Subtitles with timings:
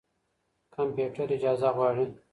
[0.75, 2.05] کمپيوټر اجازه غواړي.